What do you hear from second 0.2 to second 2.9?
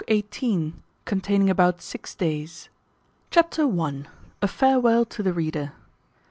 XVIII. CONTAINING ABOUT SIX DAYS.